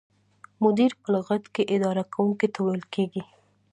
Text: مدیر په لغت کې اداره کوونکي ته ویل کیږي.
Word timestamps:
مدیر 0.63 0.91
په 1.01 1.07
لغت 1.15 1.43
کې 1.53 1.63
اداره 1.75 2.03
کوونکي 2.13 2.47
ته 2.53 2.59
ویل 2.65 2.83
کیږي. 2.93 3.23